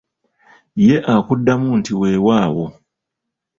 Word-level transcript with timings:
Ye 0.85 0.95
akuddamu 1.15 1.69
nti 1.79 1.91
weewaawo. 1.99 2.65